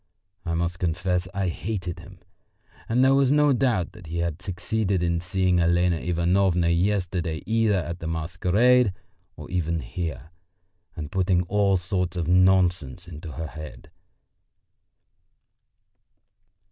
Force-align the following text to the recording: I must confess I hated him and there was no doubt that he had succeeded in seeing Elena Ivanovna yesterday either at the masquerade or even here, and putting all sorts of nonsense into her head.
I 0.45 0.55
must 0.55 0.79
confess 0.79 1.27
I 1.31 1.49
hated 1.49 1.99
him 1.99 2.17
and 2.89 3.03
there 3.03 3.13
was 3.13 3.31
no 3.31 3.53
doubt 3.53 3.91
that 3.91 4.07
he 4.07 4.17
had 4.17 4.41
succeeded 4.41 5.03
in 5.03 5.21
seeing 5.21 5.59
Elena 5.59 5.97
Ivanovna 5.97 6.69
yesterday 6.69 7.43
either 7.45 7.75
at 7.75 7.99
the 7.99 8.07
masquerade 8.07 8.93
or 9.37 9.47
even 9.51 9.79
here, 9.81 10.31
and 10.95 11.11
putting 11.11 11.43
all 11.43 11.77
sorts 11.77 12.17
of 12.17 12.27
nonsense 12.27 13.07
into 13.07 13.33
her 13.33 13.45
head. 13.45 13.91